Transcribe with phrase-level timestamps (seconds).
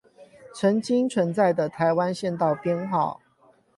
[0.55, 3.21] 曾經存在的台灣縣道編號